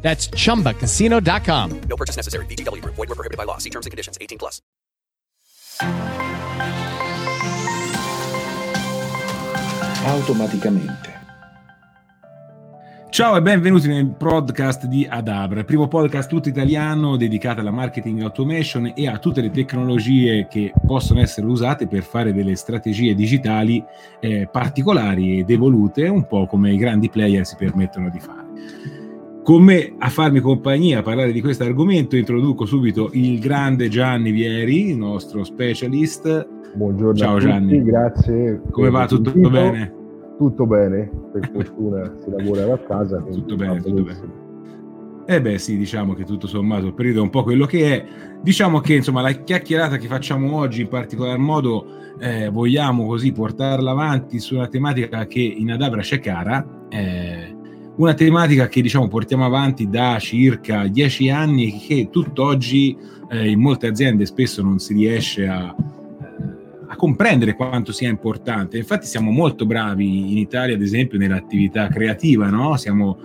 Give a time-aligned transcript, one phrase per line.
[0.00, 1.80] That's chumbacasino.com.
[1.80, 2.46] No purchase necessary.
[2.46, 2.94] VGW Group.
[2.94, 3.58] Void were prohibited by law.
[3.58, 4.16] See terms and conditions.
[4.18, 4.62] 18 plus.
[10.08, 11.16] automaticamente.
[13.10, 18.92] Ciao e benvenuti nel podcast di Adabra, primo podcast tutto italiano dedicato alla marketing automation
[18.94, 23.82] e a tutte le tecnologie che possono essere usate per fare delle strategie digitali
[24.20, 28.97] eh, particolari ed evolute, un po' come i grandi player si permettono di fare.
[29.48, 34.30] Con me a farmi compagnia a parlare di questo argomento introduco subito il grande Gianni
[34.30, 36.46] Vieri, il nostro specialist.
[36.74, 37.82] Buongiorno Ciao Gianni.
[37.82, 38.60] grazie.
[38.70, 39.06] Come va?
[39.06, 39.48] Tutto l'invito.
[39.48, 39.94] bene?
[40.36, 43.22] Tutto bene, per fortuna si lavora da casa.
[43.32, 45.24] Tutto bene, tutto benissimo.
[45.24, 48.06] Eh beh sì, diciamo che tutto sommato il periodo è un po' quello che è.
[48.42, 51.86] Diciamo che insomma la chiacchierata che facciamo oggi in particolar modo
[52.18, 57.47] eh, vogliamo così portarla avanti su una tematica che in Adabra c'è cara, eh,
[57.98, 62.96] una tematica che diciamo portiamo avanti da circa dieci anni che tutt'oggi
[63.30, 68.78] eh, in molte aziende spesso non si riesce a, eh, a comprendere quanto sia importante.
[68.78, 72.76] Infatti siamo molto bravi in Italia, ad esempio, nell'attività creativa, no?
[72.76, 73.18] Siamo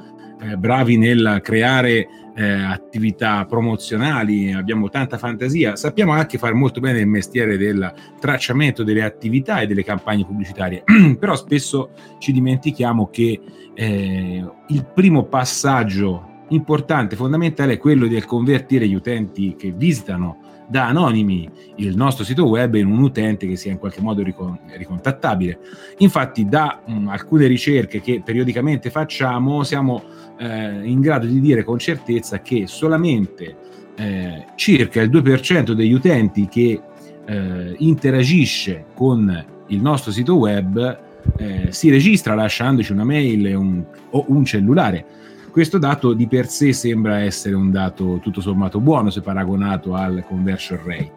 [0.43, 6.99] eh, bravi nel creare eh, attività promozionali, abbiamo tanta fantasia, sappiamo anche fare molto bene
[6.99, 10.83] il mestiere del tracciamento delle attività e delle campagne pubblicitarie,
[11.19, 13.39] però spesso ci dimentichiamo che
[13.73, 20.87] eh, il primo passaggio importante, fondamentale, è quello del convertire gli utenti che visitano da
[20.87, 25.59] anonimi il nostro sito web in un utente che sia in qualche modo ricon- ricontattabile.
[25.99, 30.01] Infatti, da mh, alcune ricerche che periodicamente facciamo, siamo
[30.39, 33.55] eh, in grado di dire con certezza che solamente
[33.95, 36.81] eh, circa il 2% degli utenti che
[37.25, 40.99] eh, interagisce con il nostro sito web
[41.37, 45.05] eh, si registra lasciandoci una mail un- o un cellulare.
[45.53, 50.25] Questo dato di per sé sembra essere un dato tutto sommato buono se paragonato al
[50.27, 51.11] conversion rate.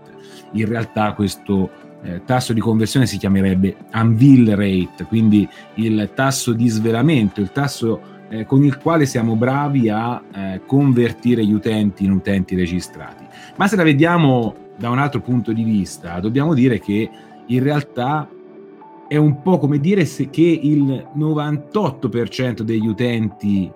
[0.52, 1.70] In realtà questo
[2.02, 7.98] eh, tasso di conversione si chiamerebbe unveil rate, quindi il tasso di svelamento, il tasso
[8.28, 13.24] eh, con il quale siamo bravi a eh, convertire gli utenti in utenti registrati.
[13.56, 17.08] Ma se la vediamo da un altro punto di vista, dobbiamo dire che
[17.46, 18.28] in realtà
[19.08, 23.72] è un po' come dire se- che il 98% degli utenti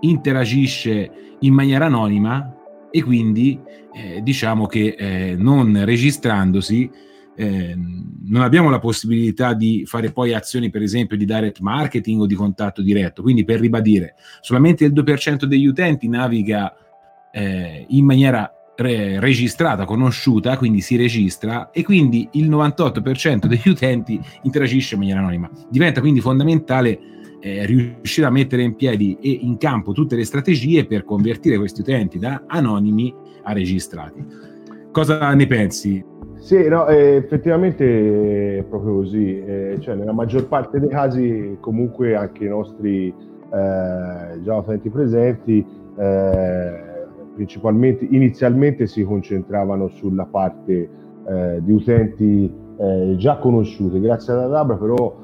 [0.00, 2.54] interagisce in maniera anonima
[2.90, 3.60] e quindi
[3.92, 6.90] eh, diciamo che eh, non registrandosi
[7.38, 12.26] eh, non abbiamo la possibilità di fare poi azioni per esempio di direct marketing o
[12.26, 16.74] di contatto diretto quindi per ribadire solamente il 2% degli utenti naviga
[17.30, 24.20] eh, in maniera re- registrata, conosciuta, quindi si registra e quindi il 98% degli utenti
[24.42, 25.50] interagisce in maniera anonima.
[25.68, 26.98] Diventa quindi fondamentale
[27.46, 31.80] eh, riuscire a mettere in piedi e in campo tutte le strategie per convertire questi
[31.80, 34.24] utenti da anonimi a registrati.
[34.90, 36.04] Cosa ne pensi?
[36.34, 39.38] Sì, no, eh, effettivamente è proprio così.
[39.38, 45.64] eh, cioè, nella maggior parte dei casi, comunque, anche i nostri eh, già utenti presenti,
[45.98, 46.84] eh,
[47.34, 50.88] principalmente, inizialmente si concentravano sulla parte
[51.28, 52.64] eh, di utenti
[53.16, 53.98] già conosciuti.
[54.00, 55.16] Grazie ad Adabra, però,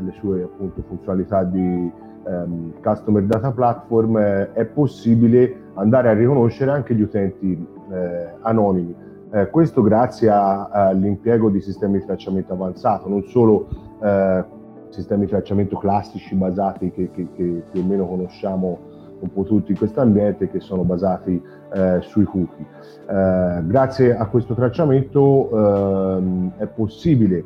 [0.00, 1.90] eh, e alle sue appunto funzionalità di
[2.26, 8.94] ehm, Customer Data Platform, eh, è possibile andare a riconoscere anche gli utenti eh, anonimi.
[9.32, 13.68] Eh, questo grazie all'impiego di sistemi di tracciamento avanzato, non solo
[14.02, 14.44] eh,
[14.88, 18.78] sistemi di tracciamento classici basati che, che- che più o meno conosciamo
[19.20, 21.40] un po' tutti in questo ambiente, che sono basati
[21.72, 22.66] eh, sui cookie.
[23.08, 27.44] Eh, grazie a questo tracciamento ehm, è possibile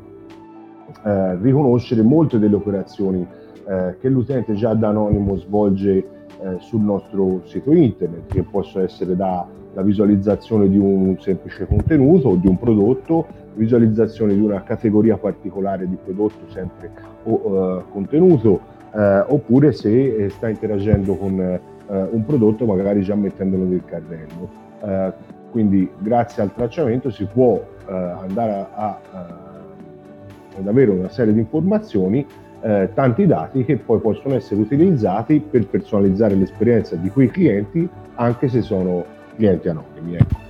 [1.04, 3.26] eh, riconoscere molte delle operazioni
[3.66, 9.14] eh, che l'utente già da anonimo svolge eh, sul nostro sito internet, che possono essere
[9.16, 15.16] da la visualizzazione di un semplice contenuto o di un prodotto, visualizzazione di una categoria
[15.16, 16.90] particolare di prodotto sempre
[17.24, 18.60] o eh, contenuto,
[18.94, 24.48] eh, oppure se eh, sta interagendo con eh, un prodotto magari già mettendolo nel carrello.
[24.82, 25.12] Eh,
[25.50, 29.44] quindi grazie al tracciamento si può andare a, a-
[30.58, 32.24] ad avere una serie di informazioni,
[32.62, 38.48] eh, tanti dati che poi possono essere utilizzati per personalizzare l'esperienza di quei clienti anche
[38.48, 39.04] se sono
[39.36, 40.14] clienti anonimi.
[40.16, 40.42] ecco.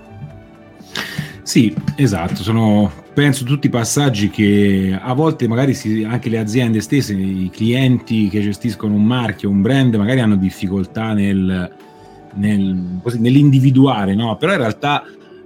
[1.43, 6.81] Sì, esatto, sono penso tutti i passaggi che a volte magari si, anche le aziende
[6.81, 11.71] stesse, i clienti che gestiscono un marchio, un brand, magari hanno difficoltà nel,
[12.35, 14.37] nel, così, nell'individuare, no?
[14.37, 15.05] però in realtà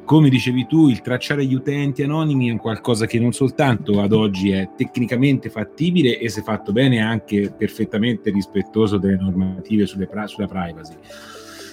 [0.08, 4.52] come dicevi tu, il tracciare gli utenti anonimi è qualcosa che non soltanto ad oggi
[4.52, 10.46] è tecnicamente fattibile e se fatto bene è anche perfettamente rispettoso delle normative sulle, sulla
[10.46, 10.94] privacy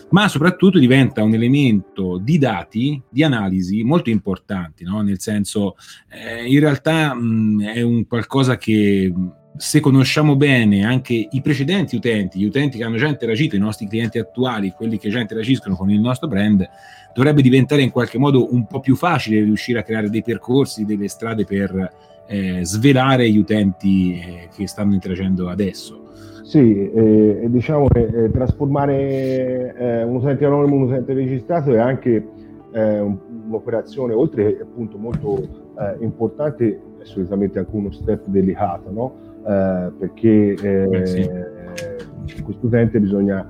[0.09, 5.01] ma soprattutto diventa un elemento di dati, di analisi molto importanti, no?
[5.01, 5.77] nel senso
[6.09, 9.13] eh, in realtà mh, è un qualcosa che
[9.57, 13.87] se conosciamo bene anche i precedenti utenti, gli utenti che hanno già interagito, i nostri
[13.87, 16.67] clienti attuali, quelli che già interagiscono con il nostro brand,
[17.13, 21.07] dovrebbe diventare in qualche modo un po' più facile riuscire a creare dei percorsi, delle
[21.07, 21.91] strade per
[22.27, 26.01] eh, svelare gli utenti eh, che stanno interagendo adesso.
[26.43, 31.79] Sì, eh, diciamo che eh, trasformare eh, un utente anonimo in un utente registrato è
[31.79, 32.27] anche
[32.71, 35.63] eh, un'operazione, oltre che appunto molto
[35.99, 39.25] importante, è solitamente anche uno step delicato, no?
[39.47, 42.42] Eh, perché sì.
[42.44, 43.47] questo utente bisogna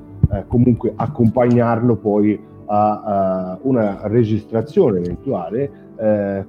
[0.48, 5.84] comunque accompagnarlo poi a, a una registrazione eventuale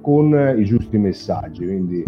[0.01, 2.03] con i giusti messaggi, quindi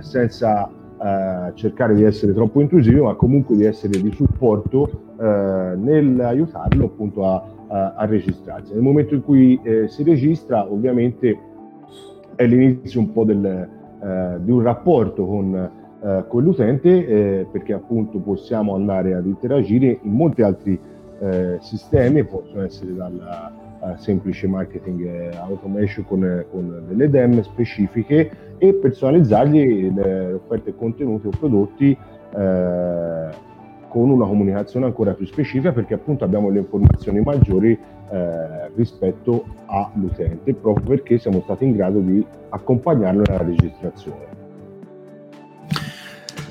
[0.00, 0.70] senza
[1.00, 7.24] eh, cercare di essere troppo intrusivo, ma comunque di essere di supporto eh, nell'aiutarlo appunto
[7.24, 8.72] a, a, a, registrarsi.
[8.72, 11.38] Nel momento in cui eh, si registra, ovviamente
[12.34, 15.70] è l'inizio un po' del, eh, di un rapporto con,
[16.02, 20.96] eh, con l'utente, eh, perché appunto possiamo andare ad interagire in molti altri
[21.58, 23.52] sistemi, possono essere dalla
[23.96, 31.90] semplice marketing automation con, con delle DEM specifiche e personalizzargli le offerte contenuti o prodotti
[31.90, 33.28] eh,
[33.88, 37.72] con una comunicazione ancora più specifica perché appunto abbiamo le informazioni maggiori
[38.10, 44.27] eh, rispetto all'utente proprio perché siamo stati in grado di accompagnarlo nella registrazione.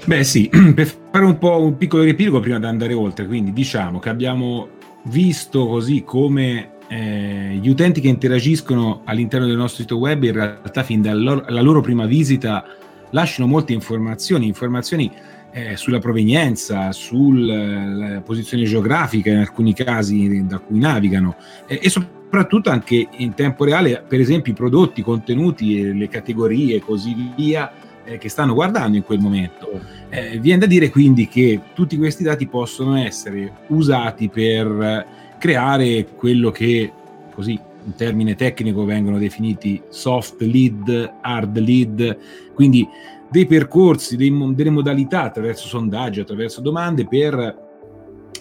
[0.08, 4.00] Beh sì, per fare un po' un piccolo riepilogo prima di andare oltre, quindi diciamo
[4.00, 4.70] che abbiamo
[5.08, 10.84] visto così come eh, gli utenti che interagiscono all'interno del nostro sito web in realtà
[10.84, 12.64] fin dalla loro, prima visita
[13.10, 15.12] lasciano molte informazioni, informazioni
[15.52, 21.36] eh, sulla provenienza, sulla posizione geografica in alcuni casi da cui navigano
[21.68, 26.78] eh, e soprattutto anche in tempo reale, per esempio i prodotti, i contenuti, le categorie
[26.78, 27.70] e così via
[28.08, 29.70] eh, che stanno guardando in quel momento.
[30.10, 35.06] Eh, viene da dire quindi che tutti questi dati possono essere usati per
[35.38, 36.92] creare quello che
[37.34, 42.18] così in termine tecnico vengono definiti soft lead, hard lead,
[42.54, 42.88] quindi
[43.30, 47.66] dei percorsi, dei, delle modalità attraverso sondaggi, attraverso domande per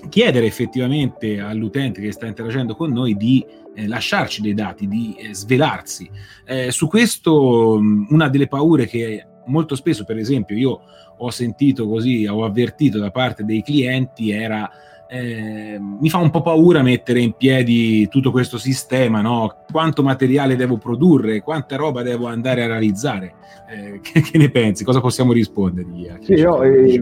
[0.09, 5.35] chiedere effettivamente all'utente che sta interagendo con noi di eh, lasciarci dei dati, di eh,
[5.35, 6.09] svelarsi.
[6.45, 7.79] Eh, su questo
[8.09, 10.81] una delle paure che molto spesso, per esempio, io
[11.17, 14.71] ho sentito così, ho avvertito da parte dei clienti era
[15.09, 19.65] eh, mi fa un po' paura mettere in piedi tutto questo sistema, no?
[19.71, 23.35] quanto materiale devo produrre, quanta roba devo andare a realizzare.
[23.69, 24.85] Eh, che, che, ne pensi?
[24.85, 26.11] Cosa possiamo rispondergli?
[26.21, 27.01] Sì, io, eh,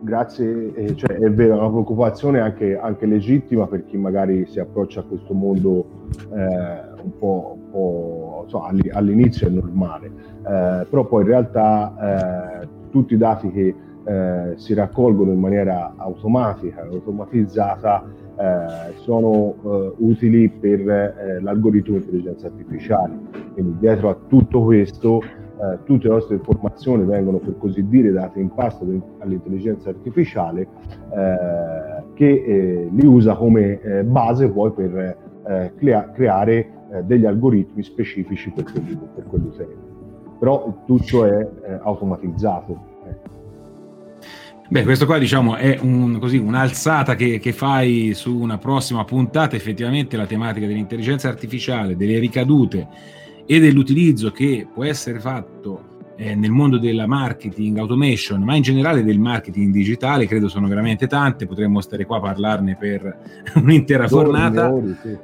[0.00, 5.02] grazie, cioè, è vero, una preoccupazione anche, anche, legittima per chi magari si approccia a
[5.02, 11.28] questo mondo eh, un po', un po' so, all'inizio è normale, eh, però poi in
[11.28, 18.02] realtà tutti i dati che eh, si raccolgono in maniera automatica, automatizzata,
[18.36, 23.18] eh, sono eh, utili per eh, l'algoritmo di intelligenza artificiale.
[23.52, 28.40] Quindi dietro a tutto questo eh, tutte le nostre informazioni vengono per così dire date
[28.40, 28.86] in pasto
[29.18, 35.16] all'intelligenza artificiale eh, che li usa come base poi per
[35.76, 39.88] crea- creare degli algoritmi specifici per, quelli, per quell'utente.
[40.38, 41.48] Però tutto è
[41.82, 42.88] automatizzato.
[44.68, 49.56] Beh, questo qua diciamo è un, così, un'alzata che, che, fai su una prossima puntata,
[49.56, 52.86] effettivamente la tematica dell'intelligenza artificiale, delle ricadute
[53.46, 55.89] e dell'utilizzo che può essere fatto
[56.20, 61.06] eh, nel mondo della marketing automation, ma in generale del marketing digitale, credo sono veramente
[61.06, 63.16] tante, potremmo stare qua a parlarne per
[63.56, 64.70] un'intera giornata.
[65.00, 65.16] Sì.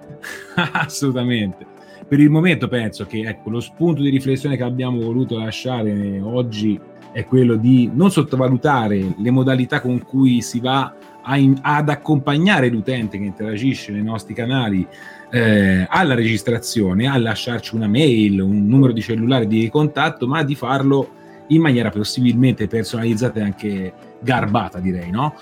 [0.73, 1.67] Assolutamente.
[2.09, 6.81] Per il momento penso che ecco, lo spunto di riflessione che abbiamo voluto lasciare oggi
[7.13, 10.95] è quello di non sottovalutare le modalità con cui si va
[11.35, 14.87] in, ad accompagnare l'utente che interagisce nei nostri canali
[15.31, 20.55] eh, alla registrazione, a lasciarci una mail, un numero di cellulare di contatto, ma di
[20.55, 21.11] farlo
[21.49, 25.35] in maniera possibilmente personalizzata e anche garbata, direi, no?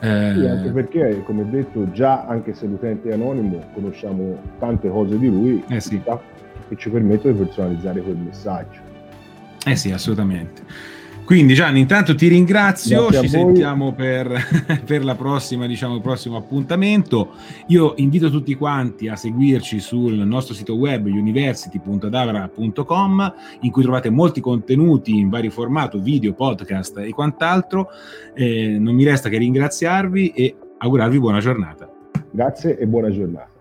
[0.00, 0.32] Eh...
[0.34, 5.28] Sì, anche perché, come detto, già anche se l'utente è anonimo, conosciamo tante cose di
[5.28, 6.00] lui, eh sì.
[6.68, 8.80] che ci permettono di personalizzare quel messaggio.
[9.64, 10.62] Eh sì, assolutamente.
[11.26, 14.32] Quindi Gianni, intanto ti ringrazio, Grazie ci sentiamo per,
[14.86, 17.32] per la prossima, diciamo, il prossimo appuntamento.
[17.66, 24.40] Io invito tutti quanti a seguirci sul nostro sito web university.davra.com in cui trovate molti
[24.40, 27.88] contenuti in vari formato, video, podcast e quant'altro.
[28.32, 31.90] Eh, non mi resta che ringraziarvi e augurarvi buona giornata.
[32.30, 33.55] Grazie e buona giornata.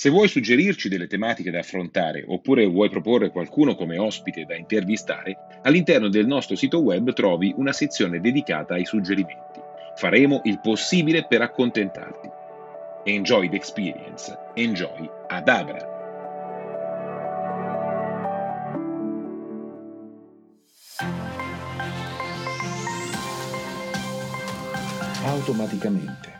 [0.00, 5.60] Se vuoi suggerirci delle tematiche da affrontare oppure vuoi proporre qualcuno come ospite da intervistare,
[5.60, 9.60] all'interno del nostro sito web trovi una sezione dedicata ai suggerimenti.
[9.96, 12.30] Faremo il possibile per accontentarti.
[13.04, 14.34] Enjoy the experience.
[14.54, 15.86] Enjoy Adabra.
[25.26, 26.39] Automaticamente.